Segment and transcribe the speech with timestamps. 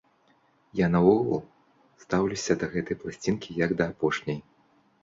[0.79, 1.43] Я наогул
[2.05, 4.39] стаўлюся да гэтай пласцінкі, як да апошняй.